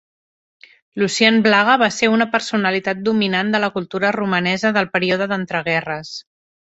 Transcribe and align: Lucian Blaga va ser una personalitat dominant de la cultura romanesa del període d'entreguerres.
Lucian 1.01 1.35
Blaga 1.47 1.75
va 1.81 1.89
ser 1.97 2.09
una 2.13 2.27
personalitat 2.35 3.03
dominant 3.09 3.53
de 3.57 3.61
la 3.67 3.69
cultura 3.79 4.13
romanesa 4.19 4.73
del 4.79 4.91
període 4.97 5.29
d'entreguerres. 5.35 6.17